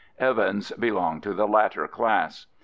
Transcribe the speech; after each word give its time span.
Evans 0.17 0.71
belonged 0.79 1.21
to 1.21 1.31
the 1.35 1.47
latter 1.47 1.87
class. 1.87 2.47